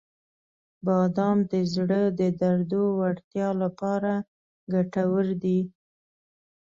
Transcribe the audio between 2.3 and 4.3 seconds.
دردو وړتیا لپاره